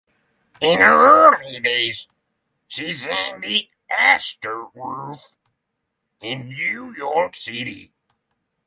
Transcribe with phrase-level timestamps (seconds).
[0.61, 2.07] In her early days,
[2.67, 5.19] she sang at the "Astor Roof"
[6.19, 7.93] in New York City.